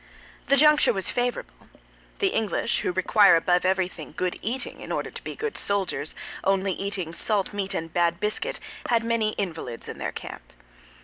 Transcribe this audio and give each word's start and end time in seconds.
The 0.47 0.57
juncture 0.57 0.93
was 0.93 1.11
favorable. 1.11 1.67
The 2.17 2.29
English, 2.29 2.79
who 2.79 2.91
require, 2.91 3.35
above 3.35 3.65
everything, 3.65 4.15
good 4.17 4.43
living 4.43 4.79
in 4.79 4.91
order 4.91 5.11
to 5.11 5.23
be 5.23 5.35
good 5.35 5.55
soldiers, 5.59 6.15
only 6.43 6.73
eating 6.73 7.13
salt 7.13 7.53
meat 7.53 7.75
and 7.75 7.93
bad 7.93 8.19
biscuit, 8.19 8.59
had 8.87 9.03
many 9.03 9.33
invalids 9.33 9.87
in 9.87 9.99
their 9.99 10.11
camp. 10.11 10.41